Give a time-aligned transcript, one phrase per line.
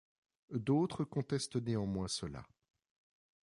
[0.49, 2.43] D'autres contestent néanmoins cela.